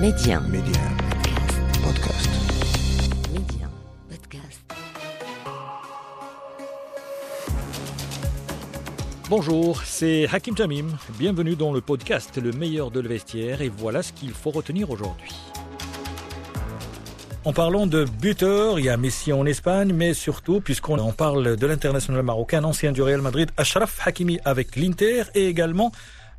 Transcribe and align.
Média. 0.00 0.40
Média. 0.40 0.82
Podcast. 1.82 2.28
Média. 3.32 3.66
Podcast. 4.10 4.60
Bonjour, 9.30 9.82
c'est 9.84 10.26
Hakim 10.30 10.54
Tamim. 10.54 10.88
Bienvenue 11.18 11.56
dans 11.56 11.72
le 11.72 11.80
podcast 11.80 12.36
Le 12.36 12.52
meilleur 12.52 12.90
de 12.90 13.00
le 13.00 13.08
vestiaire 13.08 13.62
et 13.62 13.70
voilà 13.70 14.02
ce 14.02 14.12
qu'il 14.12 14.32
faut 14.32 14.50
retenir 14.50 14.90
aujourd'hui. 14.90 15.34
En 17.46 17.54
parlant 17.54 17.86
de 17.86 18.04
buteurs, 18.04 18.78
il 18.78 18.84
y 18.84 18.90
a 18.90 18.98
Messi 18.98 19.32
en 19.32 19.46
Espagne, 19.46 19.94
mais 19.94 20.12
surtout, 20.12 20.60
puisqu'on 20.60 20.98
en 20.98 21.12
parle 21.12 21.56
de 21.56 21.66
l'international 21.66 22.22
marocain, 22.22 22.64
ancien 22.64 22.92
du 22.92 23.00
Real 23.00 23.22
Madrid, 23.22 23.50
Ashraf 23.56 24.06
Hakimi 24.06 24.40
avec 24.44 24.76
l'Inter 24.76 25.22
et 25.34 25.46
également 25.46 25.90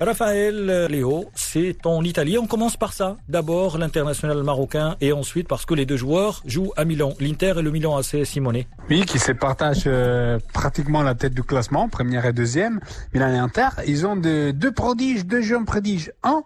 Raphaël 0.00 0.88
Léo, 0.90 1.26
c'est 1.36 1.86
en 1.86 2.02
Italie. 2.02 2.36
On 2.36 2.48
commence 2.48 2.76
par 2.76 2.92
ça. 2.92 3.16
D'abord 3.28 3.78
l'international 3.78 4.42
marocain 4.42 4.96
et 5.00 5.12
ensuite 5.12 5.46
parce 5.46 5.64
que 5.66 5.74
les 5.74 5.86
deux 5.86 5.96
joueurs 5.96 6.42
jouent 6.46 6.72
à 6.76 6.84
Milan, 6.84 7.14
l'Inter 7.20 7.54
et 7.58 7.62
le 7.62 7.70
Milan 7.70 7.96
AC 7.96 8.26
Simone. 8.26 8.64
Oui, 8.90 9.04
qui 9.06 9.20
se 9.20 9.30
partagent 9.30 9.84
euh, 9.86 10.40
pratiquement 10.52 11.02
la 11.02 11.14
tête 11.14 11.32
du 11.32 11.44
classement, 11.44 11.88
première 11.88 12.26
et 12.26 12.32
deuxième. 12.32 12.80
Milan 13.14 13.28
et 13.28 13.38
Inter, 13.38 13.68
ils 13.86 14.04
ont 14.04 14.16
de, 14.16 14.50
deux 14.50 14.72
prodiges, 14.72 15.26
deux 15.26 15.42
jeunes 15.42 15.64
prodiges. 15.64 16.12
Un 16.24 16.42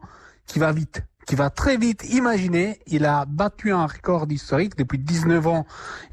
qui 0.47 0.59
va 0.59 0.71
vite, 0.73 1.03
qui 1.27 1.35
va 1.35 1.49
très 1.49 1.79
vite. 1.79 2.05
Imaginez, 2.13 2.79
il 2.87 3.07
a 3.07 3.25
battu 3.27 3.73
un 3.73 3.87
record 3.87 4.27
historique 4.29 4.77
depuis 4.77 4.99
19 4.99 5.47
ans. 5.47 5.67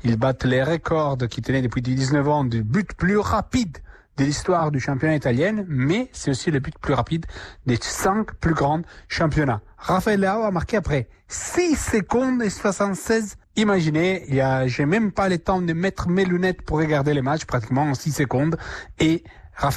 Il 0.05 0.15
bat 0.15 0.33
les 0.45 0.63
records 0.63 1.17
qui 1.29 1.41
tenaient 1.41 1.61
depuis 1.61 1.81
19 1.81 2.27
ans 2.29 2.45
du 2.45 2.63
but 2.63 2.93
plus 2.93 3.17
rapide 3.17 3.79
de 4.17 4.23
l'histoire 4.23 4.71
du 4.71 4.79
championnat 4.79 5.15
italien, 5.15 5.65
mais 5.67 6.09
c'est 6.13 6.31
aussi 6.31 6.51
le 6.51 6.59
but 6.59 6.77
plus 6.79 6.93
rapide 6.93 7.25
des 7.65 7.77
cinq 7.81 8.33
plus 8.35 8.53
grands 8.53 8.81
championnats. 9.07 9.61
Leao 10.07 10.43
a 10.43 10.51
marqué 10.51 10.77
après 10.77 11.07
6 11.27 11.75
secondes 11.75 12.41
et 12.41 12.49
76. 12.49 13.37
Imaginez, 13.57 14.25
il 14.27 14.35
y 14.35 14.41
a, 14.41 14.67
j'ai 14.67 14.85
même 14.85 15.11
pas 15.11 15.29
le 15.29 15.37
temps 15.37 15.61
de 15.61 15.73
mettre 15.73 16.09
mes 16.09 16.25
lunettes 16.25 16.61
pour 16.61 16.77
regarder 16.77 17.13
les 17.13 17.21
matchs 17.21 17.45
pratiquement 17.45 17.83
en 17.83 17.93
6 17.93 18.11
secondes 18.11 18.57
et 18.99 19.23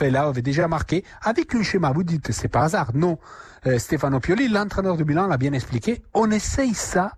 Leao 0.01 0.29
avait 0.29 0.43
déjà 0.43 0.69
marqué 0.69 1.05
avec 1.23 1.55
un 1.55 1.63
schéma. 1.63 1.93
Vous 1.93 2.03
dites, 2.03 2.33
c'est 2.33 2.49
pas 2.49 2.63
hasard. 2.63 2.91
Non. 2.95 3.19
Euh, 3.67 3.79
Stefano 3.79 4.21
Pioli, 4.21 4.49
l'entraîneur 4.49 4.97
de 4.97 5.05
Milan, 5.05 5.27
l'a 5.27 5.37
bien 5.37 5.53
expliqué. 5.53 6.03
On 6.15 6.31
essaye 6.31 6.75
ça 6.75 7.13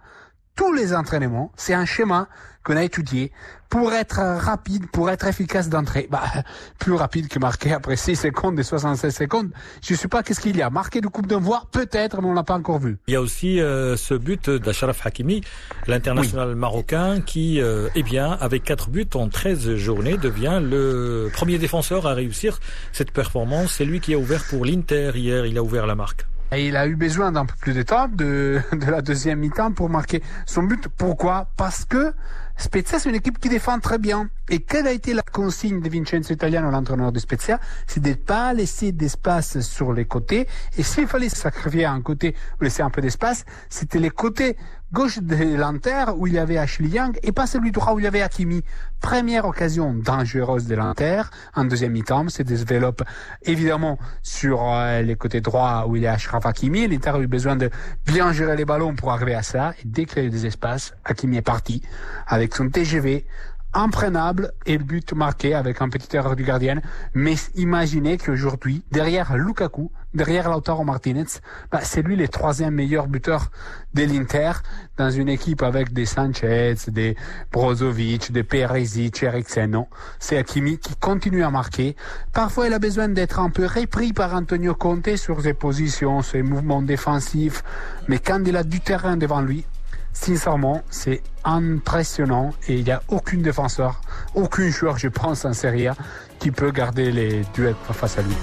tous 0.57 0.73
les 0.73 0.95
entraînements. 0.95 1.53
C'est 1.57 1.75
un 1.75 1.85
schéma 1.85 2.29
qu'on 2.65 2.77
a 2.77 2.85
étudié 2.85 3.33
pour 3.71 3.93
être 3.93 4.19
rapide, 4.19 4.91
pour 4.91 5.11
être 5.11 5.27
efficace 5.27 5.69
d'entrée. 5.69 6.09
Bah, 6.11 6.23
plus 6.79 6.93
rapide 6.93 7.29
que 7.29 7.39
marquer 7.39 7.73
après 7.73 7.97
6 7.97 8.17
secondes 8.17 8.59
et 8.59 8.63
76 8.63 9.15
secondes. 9.15 9.51
Je 9.83 9.95
sais 9.95 10.09
pas 10.09 10.23
qu'est-ce 10.23 10.41
qu'il 10.41 10.57
y 10.57 10.63
a. 10.63 10.71
Marqué 10.71 11.01
de 11.01 11.07
coupe 11.07 11.27
d'un 11.27 11.39
voix, 11.39 11.65
peut-être, 11.71 12.21
mais 12.21 12.29
on 12.29 12.35
l'a 12.35 12.43
pas 12.43 12.55
encore 12.55 12.81
vu. 12.81 12.99
Il 13.07 13.15
y 13.15 13.17
a 13.17 13.21
aussi 13.21 13.61
euh, 13.61 13.97
ce 13.97 14.15
but 14.15 14.51
d'Ashraf 14.51 15.07
Hakimi, 15.07 15.43
l'international 15.87 16.55
marocain, 16.57 17.21
qui, 17.21 17.61
euh, 17.61 17.89
eh 17.95 18.03
bien, 18.03 18.33
avec 18.33 18.65
4 18.65 18.91
buts 18.91 19.09
en 19.15 19.29
13 19.29 19.77
journées, 19.77 20.19
devient 20.19 20.61
le 20.63 21.31
premier 21.33 21.59
défenseur 21.59 22.07
à 22.07 22.15
réussir 22.15 22.59
cette 22.93 23.13
performance. 23.13 23.75
C'est 23.79 23.85
lui 23.85 24.01
qui 24.01 24.15
a 24.15 24.19
ouvert 24.19 24.43
pour 24.51 24.65
l'Inter 24.65 25.13
hier, 25.15 25.47
il 25.47 25.57
a 25.57 25.63
ouvert 25.63 25.87
la 25.87 25.95
marque. 25.95 26.27
Et 26.53 26.67
il 26.67 26.77
a 26.77 26.87
eu 26.87 26.97
besoin 26.97 27.31
d'un 27.31 27.47
peu 27.47 27.55
plus 27.61 27.75
de 27.75 27.83
temps 27.83 28.09
de, 28.09 28.61
de 28.73 28.91
la 28.91 29.03
deuxième 29.03 29.39
mi-temps 29.39 29.73
pour 29.73 29.89
marquer 29.89 30.23
son 30.47 30.65
but. 30.65 30.89
Pourquoi? 30.89 31.49
Parce 31.57 31.85
que 31.85 32.13
Spezia, 32.57 32.99
c'est 32.99 33.09
une 33.09 33.15
équipe 33.15 33.39
qui 33.39 33.49
défend 33.49 33.79
très 33.79 33.99
bien. 33.99 34.29
Et 34.53 34.59
quelle 34.59 34.89
a 34.89 34.93
été 34.93 35.15
la 35.15 35.23
consigne 35.23 35.81
de 35.81 35.89
Vincenzo 35.89 36.35
Italiano, 36.35 36.73
l'entraîneur 36.73 37.13
de 37.13 37.21
Spezia? 37.21 37.61
C'est 37.87 38.03
de 38.03 38.09
ne 38.09 38.15
pas 38.15 38.53
laisser 38.53 38.91
d'espace 38.91 39.61
sur 39.61 39.93
les 39.93 40.07
côtés. 40.07 40.49
Et 40.77 40.83
s'il 40.83 41.07
fallait 41.07 41.29
sacrifier 41.29 41.85
un 41.85 42.03
côté 42.03 42.35
ou 42.61 42.65
laisser 42.65 42.83
un 42.83 42.91
peu 42.91 43.01
d'espace, 43.01 43.45
c'était 43.69 44.01
les 44.01 44.11
côtés 44.11 44.57
gauche 44.93 45.21
de 45.21 45.37
l'Inter 45.57 46.07
où 46.17 46.27
il 46.27 46.33
y 46.33 46.39
avait 46.39 46.59
Ashley 46.59 46.89
Young 46.89 47.17
et 47.23 47.31
pas 47.31 47.47
celui 47.47 47.71
droit 47.71 47.93
où 47.93 48.01
il 48.01 48.03
y 48.03 48.09
avait 48.09 48.23
Hakimi. 48.23 48.65
Première 49.01 49.45
occasion 49.45 49.95
dangereuse 49.95 50.67
de 50.67 50.75
l'Inter. 50.75 51.23
En 51.55 51.65
deuxième 51.65 51.93
mi-temps, 51.93 52.29
se 52.29 52.43
développe 52.43 53.05
évidemment 53.43 54.01
sur 54.25 54.65
euh, 54.65 55.01
les 55.03 55.15
côtés 55.15 55.41
droits 55.41 55.87
où 55.87 55.95
il 55.95 56.03
y 56.03 56.07
a 56.09 56.15
Ashraf 56.15 56.45
Hakimi. 56.45 56.89
L'Inter 56.89 57.11
a 57.11 57.21
eu 57.21 57.29
besoin 57.29 57.55
de 57.55 57.71
bien 58.05 58.33
gérer 58.33 58.57
les 58.57 58.65
ballons 58.65 58.97
pour 58.97 59.13
arriver 59.13 59.37
à 59.37 59.45
ça. 59.45 59.75
Et 59.79 59.83
dès 59.85 60.07
qu'il 60.07 60.25
y 60.25 60.27
a 60.27 60.29
des 60.29 60.47
espaces, 60.47 60.93
Hakimi 61.05 61.37
est 61.37 61.43
parti 61.43 61.83
avec 62.27 62.57
son 62.57 62.69
TGV 62.69 63.25
imprenable 63.73 64.53
et 64.67 64.77
le 64.79 64.85
but 64.85 65.13
marqué 65.13 65.55
avec 65.55 65.81
un 65.83 65.89
petit 65.89 66.17
erreur 66.17 66.37
du 66.37 66.45
gardien. 66.45 66.81
Mais 67.15 67.35
imaginez 67.55 68.19
qu'aujourd'hui, 68.19 68.83
derrière 68.91 69.37
Lukaku, 69.37 69.91
derrière 70.15 70.51
Lautaro 70.51 70.85
Martinez, 70.85 71.25
bah, 71.71 71.81
c'est 71.83 72.03
lui 72.03 72.17
le 72.17 72.29
troisième 72.29 72.75
meilleur 72.75 73.07
buteur 73.07 73.51
de 73.95 74.03
l'Inter 74.03 74.53
dans 74.97 75.11
une 75.11 75.29
équipe 75.29 75.63
avec 75.63 75.93
des 75.93 76.07
Sanchez, 76.07 76.75
des 76.89 77.17
Brozovic, 77.53 78.33
des 78.33 78.43
Perisic, 78.43 79.23
Eriksen. 79.23 79.71
Non, 79.71 79.87
c'est 80.19 80.37
Hakimi 80.37 80.79
qui 80.79 80.97
continue 80.97 81.45
à 81.45 81.51
marquer. 81.51 81.97
Parfois, 82.33 82.67
il 82.67 82.73
a 82.73 82.79
besoin 82.79 83.09
d'être 83.09 83.39
un 83.39 83.51
peu 83.51 83.67
repris 83.67 84.13
par 84.13 84.35
Antonio 84.35 84.75
Conte 84.75 85.17
sur 85.17 85.41
ses 85.41 85.55
positions, 85.55 86.23
ses 86.23 86.43
mouvements 86.43 86.83
défensifs. 86.83 87.63
Mais 88.09 88.19
quand 88.19 88.43
il 88.47 88.57
a 88.57 88.65
du 88.65 88.81
terrain 88.81 89.17
devant 89.17 89.41
lui, 89.41 89.65
Sincèrement, 90.13 90.83
c'est 90.91 91.23
impressionnant 91.45 92.51
et 92.69 92.77
il 92.77 92.85
n'y 92.85 92.91
a 92.91 93.03
aucun 93.09 93.39
défenseur, 93.39 94.01
aucun 94.35 94.69
joueur, 94.71 94.99
je 94.99 95.09
pense, 95.09 95.45
en 95.45 95.53
Serie 95.53 95.87
A 95.87 95.95
qui 96.39 96.51
peut 96.51 96.71
garder 96.71 97.11
les 97.13 97.43
duels 97.55 97.77
face 97.93 98.19
à 98.19 98.23
lui. 98.23 98.35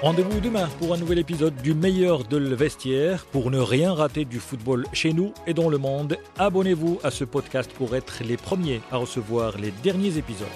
Rendez-vous 0.00 0.38
demain 0.38 0.68
pour 0.78 0.94
un 0.94 0.96
nouvel 0.96 1.18
épisode 1.18 1.56
du 1.56 1.74
meilleur 1.74 2.22
de 2.22 2.36
le 2.36 2.54
vestiaire. 2.54 3.24
Pour 3.32 3.50
ne 3.50 3.58
rien 3.58 3.92
rater 3.92 4.24
du 4.24 4.38
football 4.38 4.86
chez 4.92 5.12
nous 5.12 5.32
et 5.44 5.54
dans 5.54 5.68
le 5.68 5.78
monde, 5.78 6.16
abonnez-vous 6.38 7.00
à 7.02 7.10
ce 7.10 7.24
podcast 7.24 7.68
pour 7.72 7.96
être 7.96 8.22
les 8.22 8.36
premiers 8.36 8.80
à 8.92 8.98
recevoir 8.98 9.58
les 9.58 9.72
derniers 9.82 10.16
épisodes. 10.16 10.46